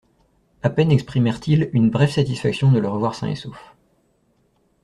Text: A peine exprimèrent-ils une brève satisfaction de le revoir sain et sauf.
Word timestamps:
A 0.63 0.71
peine 0.71 0.91
exprimèrent-ils 0.91 1.69
une 1.73 1.91
brève 1.91 2.09
satisfaction 2.09 2.71
de 2.71 2.79
le 2.79 2.87
revoir 2.89 3.13
sain 3.13 3.27
et 3.27 3.35
sauf. 3.35 3.75